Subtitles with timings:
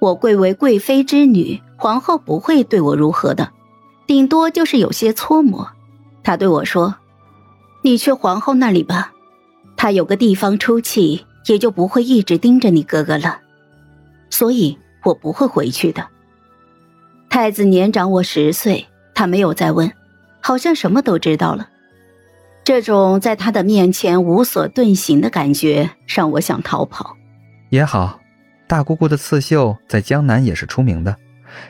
[0.00, 3.52] 我贵为贵妃之女，皇后不会对我如何的，
[4.06, 5.68] 顶多就是有些搓磨。
[6.22, 6.94] 他对我说
[7.82, 9.12] ：“你去皇后那里吧，
[9.76, 13.40] 她有个地方出气，也就不会一直盯着你哥哥了。”
[14.30, 16.06] 所以，我不会回去的。
[17.28, 19.90] 太子年长我十岁，他没有再问，
[20.40, 21.68] 好像什么都知道了。
[22.62, 27.16] 这种在他的面前无所遁形的感觉，让我想逃跑。
[27.70, 28.19] 也好，
[28.70, 31.16] 大姑姑的刺绣在江南也是出名的，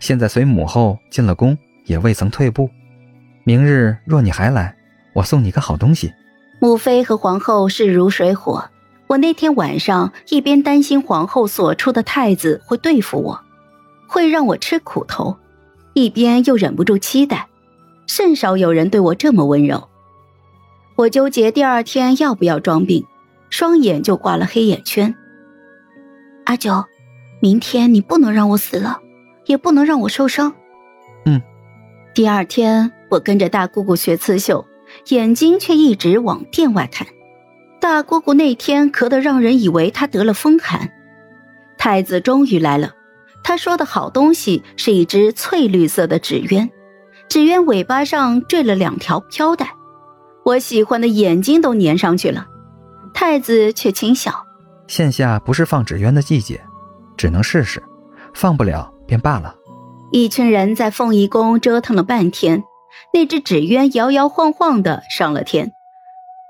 [0.00, 2.70] 现在随母后进了宫，也未曾退步。
[3.44, 4.74] 明日若你还来，
[5.12, 6.14] 我送你个好东西。
[6.58, 8.70] 母妃和皇后势如水火，
[9.08, 13.42] 我那天晚上一边担心皇后所出的太子会对付我，
[14.08, 15.36] 会让我吃苦头，
[15.92, 17.46] 一边又忍不住期待，
[18.06, 19.86] 甚少有人对我这么温柔。
[20.94, 23.04] 我纠结第二天要不要装病，
[23.50, 25.14] 双眼就挂了黑眼圈。
[26.46, 26.84] 阿九，
[27.40, 29.00] 明天你不能让我死了，
[29.44, 30.52] 也不能让我受伤。
[31.26, 31.40] 嗯。
[32.14, 32.92] 第二天。
[33.08, 34.66] 我跟着大姑姑学刺绣，
[35.10, 37.06] 眼睛却一直往店外看。
[37.80, 40.90] 大姑姑那天咳得让人以为她得了风寒。
[41.78, 42.90] 太子终于来了，
[43.44, 46.68] 他说的好东西是一只翠绿色的纸鸢，
[47.28, 49.72] 纸鸢尾巴上缀了两条飘带，
[50.44, 52.48] 我喜欢的眼睛都粘上去了。
[53.14, 54.45] 太子却轻笑
[54.86, 56.60] ：“现下不是放纸鸢的季节，
[57.16, 57.82] 只能试试，
[58.34, 59.54] 放不了便罢了。”
[60.12, 62.62] 一群人在凤仪宫折腾了半天。
[63.12, 65.72] 那只纸鸢摇摇晃晃的上了天，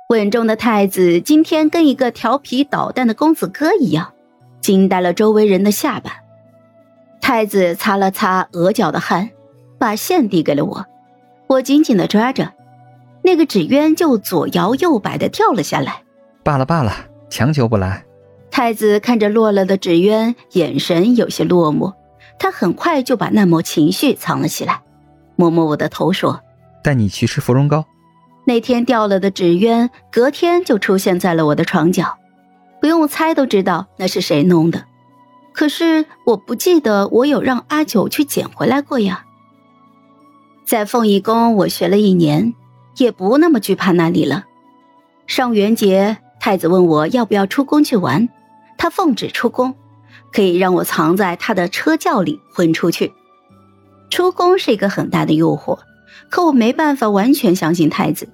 [0.08, 4.12] 稳重的太子今天跟一个调皮捣蛋的公子哥一样，
[4.60, 6.12] 惊呆了周围人的下巴。
[7.20, 9.30] 太子擦了擦额角的汗，
[9.78, 10.86] 把线递给了我，
[11.48, 12.52] 我紧紧的抓着，
[13.22, 16.04] 那个纸鸢就左摇右摆的跳了下来。
[16.44, 16.92] 罢了罢了，
[17.28, 18.05] 强求不来。
[18.56, 21.92] 太子看着落了的纸鸢，眼神有些落寞，
[22.38, 24.80] 他很快就把那抹情绪藏了起来。
[25.36, 26.40] 摸摸我的头，说
[26.82, 27.84] ：“带你去吃芙蓉糕。”
[28.46, 32.16] 那天掉了的纸鸢，隔天就出现在了我的床角，
[32.80, 34.86] 不用猜都知道那是谁弄的。
[35.52, 39.26] 可是我不记得我有让阿九去捡回来过呀。
[40.64, 42.54] 在凤仪宫，我学了一年，
[42.96, 44.46] 也不那么惧怕那里了。
[45.26, 48.26] 上元节，太子问我要不要出宫去玩，
[48.78, 49.74] 他奉旨出宫，
[50.32, 53.12] 可以让我藏在他的车轿里混出去。
[54.10, 55.78] 出宫是一个很大的诱惑，
[56.30, 58.28] 可我没办法完全相信太子。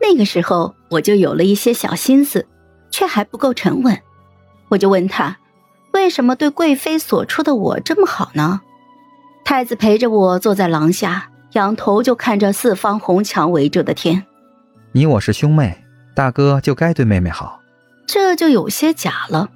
[0.00, 2.46] 那个时候我就有了一些小心思，
[2.90, 3.98] 却还不够沉稳。
[4.68, 5.38] 我就问他，
[5.92, 8.60] 为什么对贵妃所出的我这么好呢？
[9.44, 14.24] 太子陪着我坐在廊下，仰头就看着四方红墙围着的天。
[14.92, 15.84] 你我是兄妹，
[16.14, 17.60] 大哥就该对妹妹好。
[18.06, 19.50] 这就有些假了。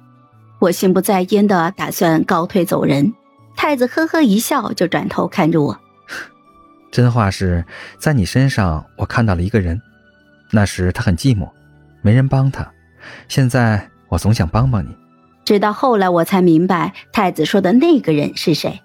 [0.59, 3.13] 我心不在焉的打算告退走人。
[3.55, 5.79] 太子呵呵一笑，就转头看着我。
[6.91, 7.63] 真话是
[7.99, 9.81] 在你身上，我看到了一个人。
[10.51, 11.49] 那时他很寂寞，
[12.01, 12.69] 没人帮他。
[13.27, 14.89] 现在我总想帮帮你。
[15.45, 18.81] 直到后来，我才明白太子说的那个人是谁。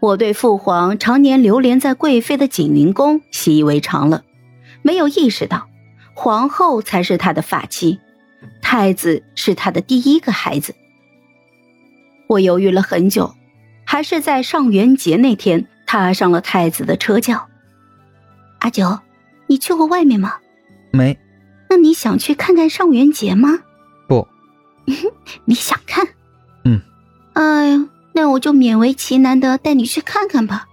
[0.00, 4.22] 我对父皇常年流连在贵妃的景云宫习以为常了，
[4.82, 5.68] 没有意识到
[6.14, 8.00] 皇后才是他的发妻，
[8.70, 10.76] 太子是他的第一个孩子。
[12.28, 13.34] 我犹豫了很久。
[13.84, 17.48] 还是在上元节那天踏上了太子的车轿。
[18.60, 19.00] 阿九，
[19.48, 20.34] 你去过外面吗？
[20.92, 21.18] 没。
[21.68, 23.58] 那你想去看看上元节吗？
[24.06, 24.28] 不。
[25.46, 26.06] 你想看？
[26.64, 26.80] 嗯。
[27.32, 30.68] 哎呀，那我就勉为其难的带你去看看吧。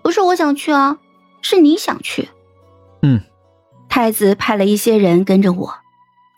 [0.00, 0.96] 不是我想去啊，
[1.42, 2.30] 是你想去。
[3.02, 3.20] 嗯。
[3.90, 5.79] 太子派了一些人跟着我，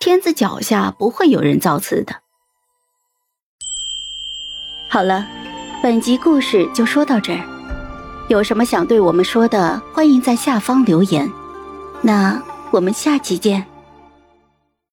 [0.05, 2.13] 天子脚下不会有人造次的。
[4.89, 5.25] 好了。
[5.81, 7.45] 本集故事就说到这儿，
[8.29, 11.31] 有什么想对我们说的，欢迎在下方留言。
[12.01, 12.43] 那
[12.73, 13.65] 我们下期见。